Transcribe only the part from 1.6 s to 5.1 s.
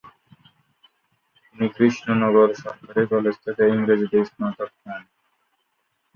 কৃষ্ণনগর সরকারি কলেজ থেকে ইংরেজিতে স্নাতক হন।